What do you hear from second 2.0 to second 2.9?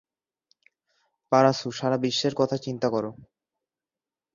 বিশ্বের কথা চিন্তা